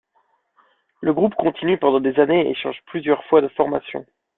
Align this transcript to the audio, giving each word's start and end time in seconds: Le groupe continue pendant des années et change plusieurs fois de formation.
Le 1.01 1.13
groupe 1.13 1.35
continue 1.35 1.77
pendant 1.77 1.99
des 1.99 2.19
années 2.19 2.49
et 2.49 2.55
change 2.55 2.77
plusieurs 2.87 3.23
fois 3.25 3.39
de 3.39 3.47
formation. 3.49 4.03